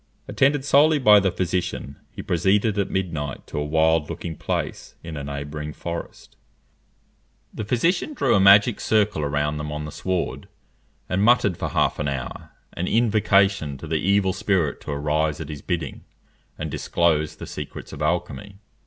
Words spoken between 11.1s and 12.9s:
muttered for half an hour an